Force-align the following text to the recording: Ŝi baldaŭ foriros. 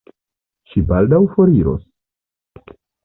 Ŝi 0.71 0.81
baldaŭ 0.93 1.19
foriros. 1.35 1.81